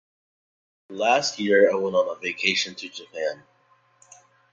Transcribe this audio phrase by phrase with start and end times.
[0.89, 3.43] Last year I went on a vacation to Japan.